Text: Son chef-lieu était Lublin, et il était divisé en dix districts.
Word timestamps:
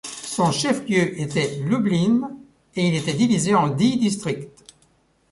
Son 0.25 0.51
chef-lieu 0.51 1.21
était 1.21 1.57
Lublin, 1.57 2.31
et 2.75 2.87
il 2.87 2.95
était 2.95 3.13
divisé 3.13 3.53
en 3.53 3.67
dix 3.67 3.97
districts. 3.97 4.49